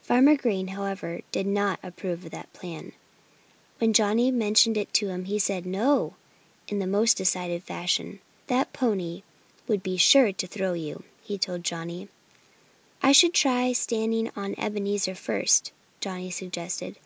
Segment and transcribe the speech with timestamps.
[0.00, 2.92] Farmer Green, however, did not approve of that plan.
[3.76, 6.14] When Johnnie mentioned it to him he said "No!"
[6.66, 8.20] in a most decided fashion.
[8.46, 9.22] "That pony
[9.68, 12.08] would be sure to throw you," he told Johnnie.
[13.02, 16.96] "I could try standing on Ebenezer first," Johnnie suggested.